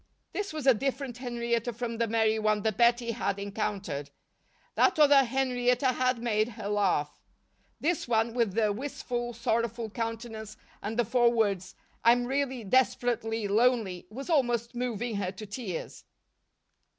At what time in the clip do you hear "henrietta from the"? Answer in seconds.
1.19-2.07